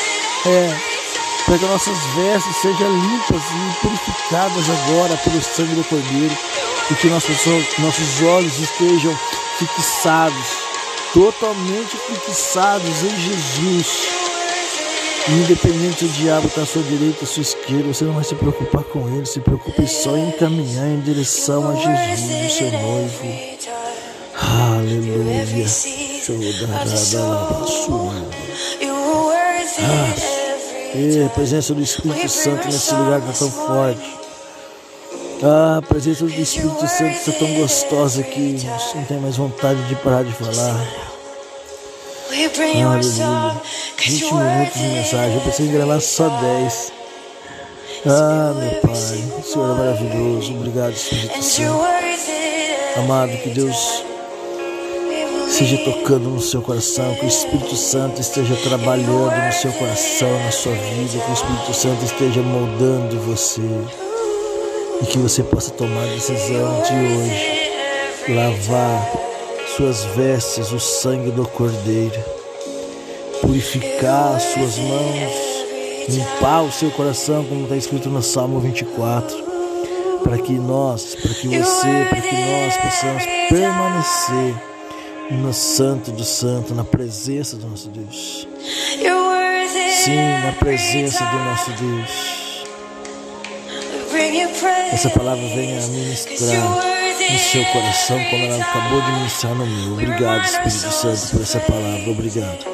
É, 0.46 0.78
para 1.46 1.58
que 1.58 1.66
nossas 1.66 1.98
vestes 2.16 2.56
sejam 2.56 2.90
limpas 2.90 3.42
e 3.44 3.82
purificadas 3.82 4.70
agora 4.70 5.18
pelo 5.18 5.42
sangue 5.44 5.76
do 5.76 5.84
Cordeiro 5.84 6.38
e 6.90 6.96
que 6.96 7.08
nossos, 7.08 7.46
nossos 7.80 8.22
olhos 8.22 8.60
estejam 8.60 9.18
fixados, 9.58 10.65
totalmente 11.16 11.96
fixados 11.96 13.04
em 13.04 13.18
Jesus. 13.22 13.88
Independente 15.30 16.00
se 16.00 16.06
o 16.06 16.10
diabo 16.10 16.48
está 16.48 16.62
à 16.62 16.66
sua 16.66 16.84
direita 16.84 17.24
à 17.24 17.28
sua 17.28 17.42
esquerda, 17.42 17.88
você 17.88 18.04
não 18.04 18.14
vai 18.14 18.24
se 18.26 18.36
preocupar 18.36 18.84
com 18.84 19.08
ele. 19.08 19.26
Se 19.26 19.40
preocupe 19.40 19.88
só 19.88 20.16
em 20.18 20.30
caminhar 20.32 20.88
em 20.88 21.00
direção 21.00 21.72
a 21.72 21.76
Jesus, 21.76 22.52
o 22.52 22.58
seu 22.58 22.72
noivo. 22.72 23.26
Aleluia. 24.36 25.46
Ah, 29.80 30.96
e 30.96 31.24
a 31.26 31.30
presença 31.30 31.74
do 31.74 31.82
Espírito 31.82 32.30
Santo 32.30 32.66
nesse 32.66 32.94
lugar 32.94 33.20
está 33.20 33.34
tão 33.34 33.52
forte. 33.52 34.25
Ah, 35.44 35.78
a 35.78 35.82
presença 35.82 36.24
do 36.24 36.32
Espírito 36.32 36.88
Santo 36.88 37.18
está 37.18 37.32
tão 37.34 37.54
gostosa 37.56 38.24
que 38.24 38.58
não 38.96 39.04
tem 39.04 39.20
mais 39.20 39.36
vontade 39.36 39.82
de 39.88 39.96
parar 39.96 40.24
de 40.24 40.32
falar. 40.32 40.88
Aleluia. 42.30 43.62
20 43.98 44.34
minutos 44.34 44.82
de 44.82 44.88
mensagem. 44.88 45.36
Eu 45.36 45.42
pensei 45.42 45.66
em 45.68 45.72
gravar 45.72 46.00
só 46.00 46.30
10. 46.30 46.94
Ah, 48.08 48.54
meu 48.56 48.82
Pai, 48.82 48.94
o 48.94 49.44
Senhor 49.44 49.72
é 49.72 49.80
maravilhoso. 49.80 50.54
Obrigado, 50.54 50.94
Espírito 50.94 51.44
Santo. 51.44 51.86
Amado, 52.98 53.32
que 53.38 53.50
Deus 53.50 54.04
seja 55.50 55.78
tocando 55.80 56.30
no 56.30 56.42
seu 56.42 56.62
coração, 56.62 57.14
que 57.16 57.26
o 57.26 57.28
Espírito 57.28 57.76
Santo 57.76 58.22
esteja 58.22 58.56
trabalhando 58.64 59.46
no 59.46 59.54
seu 59.54 59.72
coração, 59.74 60.30
na 60.44 60.52
sua 60.52 60.74
vida, 60.74 61.24
que 61.24 61.32
o 61.32 61.34
Espírito 61.34 61.74
Santo 61.74 62.06
esteja 62.06 62.42
moldando 62.42 63.20
você 63.20 63.62
e 65.02 65.06
que 65.06 65.18
você 65.18 65.44
possa 65.44 65.72
tomar 65.72 66.04
a 66.04 66.14
decisão 66.14 66.82
de 66.84 66.94
hoje. 66.94 67.66
Lavar 68.30 69.12
suas 69.76 70.04
vestes, 70.16 70.72
o 70.72 70.80
sangue 70.80 71.32
do 71.32 71.48
Cordeiro, 71.48 72.24
purificar 73.42 74.36
as 74.36 74.44
suas 74.44 74.78
mãos, 74.78 75.34
limpar 76.10 76.64
o 76.64 76.72
seu 76.72 76.90
coração, 76.92 77.44
como 77.46 77.64
está 77.64 77.76
escrito 77.76 78.10
no 78.10 78.24
Salmo 78.24 78.60
24, 78.60 79.36
para 80.24 80.38
que 80.40 80.54
nós, 80.54 81.16
para 81.16 81.34
que 81.34 81.48
você, 81.48 82.08
para 82.10 82.22
que 82.22 82.36
nós 82.36 82.78
possamos 82.78 83.24
permanecer 83.50 84.56
no 85.32 85.54
Santo 85.54 86.12
do 86.12 86.24
Santo, 86.24 86.74
na 86.74 86.84
presença 86.84 87.58
do 87.58 87.68
nosso 87.68 87.90
Deus. 87.90 88.48
Sim, 90.04 90.16
na 90.46 90.52
presença 90.54 91.24
do 91.26 91.38
nosso 91.40 91.72
Deus. 91.72 92.45
Essa 94.92 95.10
palavra 95.10 95.46
venha 95.48 95.84
a 95.84 95.88
ministrar 95.88 96.96
no 97.32 97.40
seu 97.40 97.66
coração, 97.66 98.24
como 98.30 98.46
ela 98.46 98.64
acabou 98.64 99.02
de 99.02 99.12
ministrar 99.12 99.54
no 99.56 99.66
meu. 99.66 99.94
Obrigado, 99.94 100.46
Espírito 100.46 100.92
Santo, 100.92 101.32
por 101.32 101.42
essa 101.42 101.60
palavra. 101.60 102.12
Obrigado. 102.12 102.66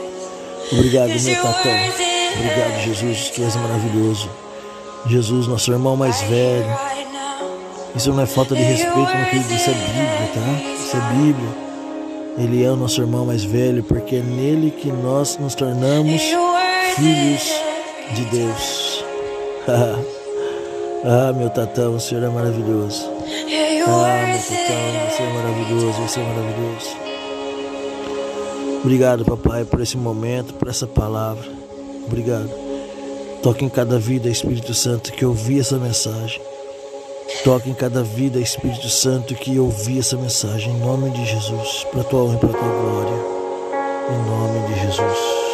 Obrigado, 0.72 1.10
meu 1.10 1.36
tatão. 1.36 1.72
Obrigado, 2.36 2.82
Jesus, 2.86 3.30
tu 3.32 3.44
és 3.44 3.56
maravilhoso. 3.56 4.30
Jesus, 5.08 5.48
nosso 5.48 5.72
irmão 5.72 5.98
mais 5.98 6.22
velho. 6.22 6.78
Isso 7.96 8.14
não 8.14 8.24
é 8.24 8.26
falta 8.26 8.56
de 8.56 8.62
respeito 8.62 8.98
no 8.98 9.26
que 9.26 9.36
ele 9.36 9.44
disse, 9.44 9.70
é 9.70 9.74
Bíblia, 9.74 10.30
tá? 10.34 10.74
Isso 10.74 10.96
é 10.96 11.14
Bíblia. 11.14 11.72
Ele 12.38 12.64
é 12.64 12.70
o 12.70 12.76
nosso 12.78 13.02
irmão 13.02 13.26
mais 13.26 13.44
velho, 13.44 13.84
porque 13.84 14.18
é 14.18 14.22
nele 14.22 14.72
que 14.72 14.90
nós 14.90 15.38
nos 15.38 15.56
tornamos 15.56 16.22
filhos 16.96 17.54
de 18.14 18.26
Deus. 18.26 19.04
ah, 21.04 21.34
meu 21.34 21.50
tatão, 21.50 21.96
o 21.96 22.00
Senhor 22.00 22.24
é 22.24 22.30
maravilhoso. 22.30 23.10
Ah, 23.10 24.28
meu 24.28 24.40
tatão, 24.40 25.10
você 25.10 25.24
é 25.24 25.34
maravilhoso, 25.34 26.02
você 26.02 26.20
é 26.20 26.24
maravilhoso. 26.24 27.12
Obrigado, 28.84 29.26
papai, 29.26 29.64
por 29.64 29.82
esse 29.82 29.98
momento, 29.98 30.54
por 30.56 30.68
essa 30.68 30.88
palavra. 30.88 31.48
Obrigado. 32.06 32.50
Toque 33.42 33.66
em 33.66 33.70
cada 33.70 33.98
vida, 33.98 34.30
Espírito 34.30 34.74
Santo, 34.74 35.12
que 35.12 35.26
ouvi 35.26 35.60
essa 35.60 35.78
mensagem. 35.78 36.42
Toque 37.44 37.70
em 37.70 37.74
cada 37.74 38.04
vida, 38.04 38.40
Espírito 38.40 38.90
Santo, 38.90 39.34
que 39.34 39.58
ouvi 39.58 39.98
essa 39.98 40.16
mensagem, 40.16 40.74
em 40.74 40.80
nome 40.80 41.10
de 41.10 41.26
Jesus, 41.26 41.86
para 41.92 42.04
tua 42.04 42.24
honra 42.24 42.36
e 42.36 42.40
para 42.40 42.50
tua 42.50 42.60
glória, 42.60 43.18
em 44.10 44.30
nome 44.30 44.68
de 44.68 44.82
Jesus. 44.82 45.51